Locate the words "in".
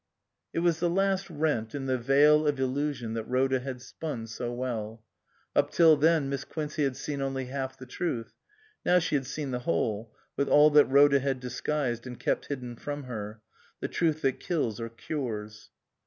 1.75-1.85